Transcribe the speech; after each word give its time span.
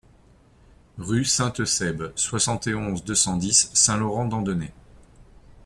Rue 0.97 1.21
de 1.21 1.27
Saint-Eusèbe, 1.27 2.11
soixante 2.15 2.65
et 2.65 2.73
onze, 2.73 3.03
deux 3.03 3.13
cent 3.13 3.37
dix 3.37 3.69
Saint-Laurent-d'Andenay 3.75 4.73